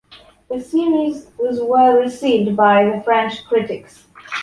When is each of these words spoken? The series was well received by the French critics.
The 0.49 0.59
series 0.59 1.27
was 1.37 1.61
well 1.61 1.95
received 1.97 2.57
by 2.57 2.85
the 2.85 3.03
French 3.03 3.45
critics. 3.45 4.07